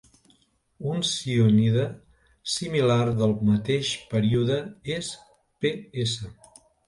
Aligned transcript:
Un 0.91 1.03
"zionide" 1.09 1.83
similar 2.53 3.05
del 3.19 3.35
mateix 3.51 3.91
període 4.15 4.57
és 4.97 5.11
Ps. 5.67 6.17